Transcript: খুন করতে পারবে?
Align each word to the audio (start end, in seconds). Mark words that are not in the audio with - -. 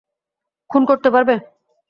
খুন 0.69 0.81
করতে 0.85 1.09
পারবে? 1.13 1.35